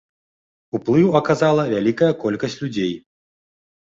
[0.77, 2.93] Уплыў аказала вялікая колькасць людзей.